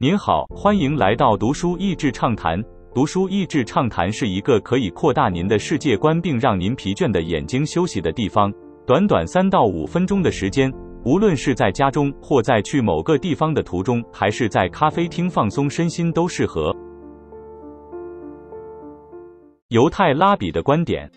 [0.00, 2.60] 您好，欢迎来到读书益智畅谈。
[2.92, 8.52] 读书益智畅谈是一个可以扩大您的世界观，并让您疲倦的眼睛休息的地方。
[8.84, 10.68] 短短三到五分钟的时间，
[11.04, 16.74] 无论是在家中，或在去某个地方的途中，还是在咖啡厅放松身心，都适合。
[19.68, 21.08] 犹太拉比的观点。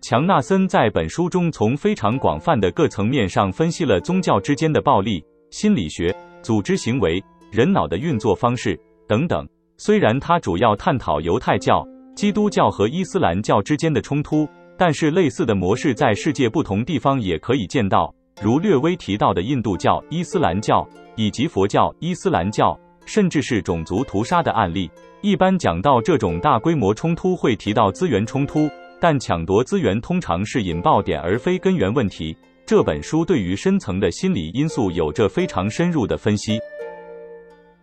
[0.00, 7.22] 强纳森在本书中从非常广泛的各层面上分析了宗教之间的暴力、心理学、组织行为、
[7.54, 8.76] 人脑的运作方式
[9.06, 9.48] 等等。
[9.76, 24.90] 虽然他主要探讨犹太教、基督教和伊斯兰教之间的冲突，但是类似的模式在世界不同地方也可以见到，如略微提到的印度教、伊斯兰教以及佛教、伊斯兰教，甚至是种族屠杀的案例。
[25.22, 28.68] 一般讲到这种大规模冲突，会提到资源冲突。
[29.00, 32.36] 但抢夺资源通常是引爆点，而非根源问题。
[32.66, 36.58] 这本书对于深层的心理因素有着非常深入的分析。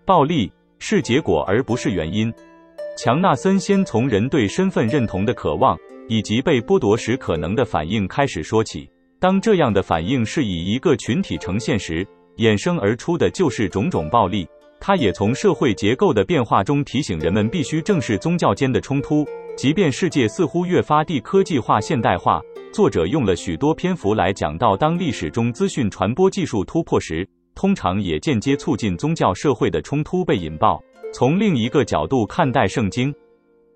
[0.05, 2.33] 暴力是结果而不是原因。
[2.97, 8.89] 强纳森先从人对身份认同的渴望以及被剥夺时可能的反应开始说起。
[9.19, 12.05] 当这样的反应是以一个群体呈现时，
[12.37, 14.47] 衍生而出的就是种种暴力。
[14.79, 19.23] 他也从社会结构的变化中提醒人们必须正视宗教间的冲突。
[19.55, 22.41] 即便世界似乎越发地科技化、现代化，
[22.73, 27.27] 作者用了许多篇幅来讲到，当历史中资讯传播技术突破时，
[27.61, 30.81] 通常也间接促进宗教社会的冲突被引爆。
[31.13, 33.13] 从另一个角度看待圣经，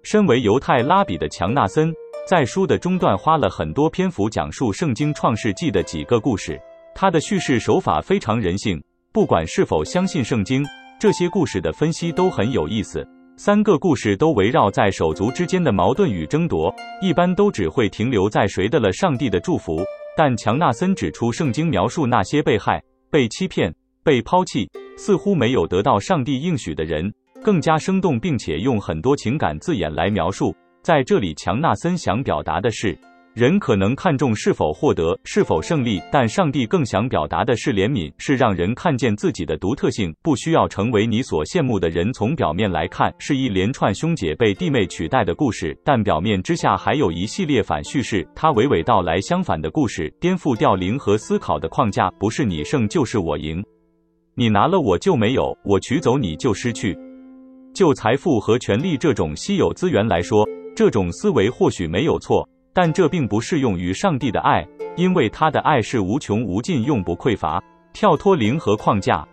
[0.01, 1.93] 身为犹太拉比的强纳森，
[2.27, 6.59] 在书的中段花了很多篇幅讲述圣经创世纪的几个故事。
[6.95, 8.83] 他的叙事手法非常人性，
[9.13, 10.65] 不管是否相信圣经，
[10.99, 13.07] 这些故事的分析都很有意思。
[13.37, 19.79] 三个故事都围绕在手足之间的矛盾与争夺，一般都只会停留在谁得了上帝的祝福。
[20.17, 22.81] 但强纳森指出，圣经描述那些被害、
[23.15, 30.53] 被欺骗、被抛弃，似乎没有得到上帝应许的人，更加生动，并且用很多情感字眼来描述。
[30.81, 32.93] 在这里，强纳森想表达的是。
[33.35, 42.13] 人可能看重是否获得、是否胜利，但上帝更想表达的是怜悯，是让人看见自己的独特性，不需要成为你所羡慕的人。
[42.13, 48.25] 从表面来看，是一连串兄姐被弟妹取代的故事，但表面之下还有一系列反叙事。
[48.33, 53.61] 他娓娓道来相反的故事，颠覆掉灵和思考的框架，不是你胜就是我赢，
[54.35, 56.97] 你拿了我就没有，我取走你就失去。
[57.73, 62.47] 就财富和权力这种稀有资源来说，这种思维或许没有错。
[62.75, 67.63] 但这并不适用于上帝的爱，因为他的爱是无穷无尽、永不匮乏。
[67.93, 69.25] 跳脱零和框架，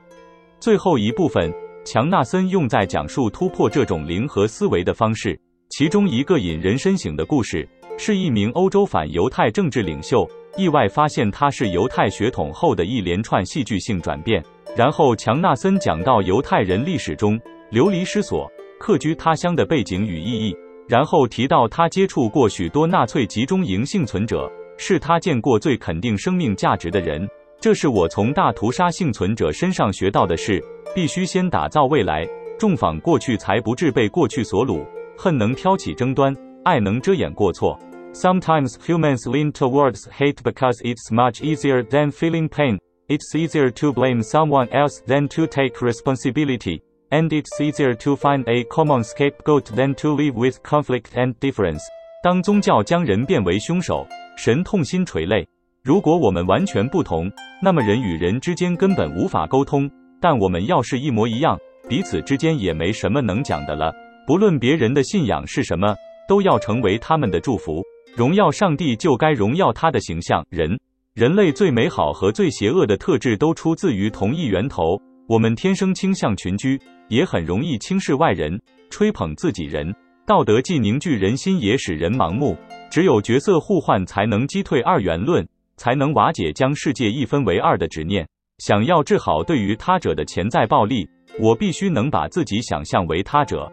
[0.60, 1.52] 最后一部分，
[1.84, 5.36] 强纳森用在讲述突破这种零和思维的方式。
[5.70, 10.24] 其中一个引人深省的故事，是一名欧洲反犹太政治领袖
[10.56, 14.40] 意外发现他是犹太血统后的一连串戏剧性转变。
[14.76, 17.36] 然后，强纳森讲到犹太人历史中
[17.72, 18.48] 流离失所、
[18.78, 20.56] 客居他乡的背景与意义。
[20.92, 27.26] 然后提到他接触过许多纳粹集中营幸存者，是他见过最肯定生命价值的人。
[27.58, 30.62] 这是我从大屠杀幸存者身上学到的事：
[30.94, 34.84] 必须先打造未来，重访过去，才不致被过去所掳。
[35.16, 37.78] 恨能挑起争端，爱能遮掩过错。
[38.12, 42.76] Sometimes humans lean towards hate because it's much easier than feeling pain.
[43.08, 46.82] It's easier to blame someone else than to take responsibility.
[47.12, 51.82] And it's easier to find a common scapegoat than to live with conflict and difference。
[52.24, 54.06] 当宗教将人变为凶手，
[54.38, 55.46] 神痛心垂泪。
[55.84, 57.30] 如果我们完全不同，
[57.62, 59.90] 那么人与人之间根本无法沟通。
[60.22, 63.92] 但我们要是一模一样，彼此之间也没什么能讲的了。
[64.26, 65.94] 不论别人的信仰是什么，
[66.26, 67.82] 都要成为他们的祝福。
[68.16, 70.42] 荣耀上帝就该荣耀他的形象。
[70.48, 70.78] 人，
[71.14, 74.98] 人类最美好和最邪恶的特质都出自于同一源头。
[75.32, 76.78] 我们天生倾向群居。
[77.08, 78.60] 也很容易轻视外人，
[78.90, 79.94] 吹捧自己人。
[80.26, 82.54] 道德既凝聚人心，也使人盲目。
[82.90, 85.46] 只有角色互换，才能击退二元论，
[85.78, 88.28] 才能瓦解将世界一分为二的执念。
[88.58, 93.72] 想要治好对于他者的潜在暴力，我必须能把自己想象为他者。